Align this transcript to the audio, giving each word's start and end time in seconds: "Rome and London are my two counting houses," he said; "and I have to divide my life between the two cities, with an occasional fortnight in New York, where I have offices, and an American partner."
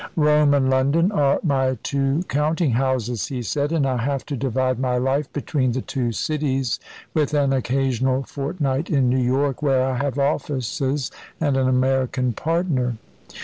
"Rome 0.15 0.55
and 0.55 0.67
London 0.67 1.11
are 1.11 1.39
my 1.43 1.77
two 1.83 2.23
counting 2.27 2.71
houses," 2.71 3.27
he 3.27 3.43
said; 3.43 3.71
"and 3.71 3.85
I 3.85 3.97
have 3.97 4.25
to 4.25 4.35
divide 4.35 4.79
my 4.79 4.97
life 4.97 5.31
between 5.31 5.73
the 5.73 5.81
two 5.83 6.11
cities, 6.11 6.79
with 7.13 7.35
an 7.35 7.53
occasional 7.53 8.23
fortnight 8.23 8.89
in 8.89 9.09
New 9.11 9.19
York, 9.21 9.61
where 9.61 9.83
I 9.85 9.97
have 9.97 10.17
offices, 10.17 11.11
and 11.39 11.55
an 11.55 11.67
American 11.67 12.33
partner." 12.33 12.97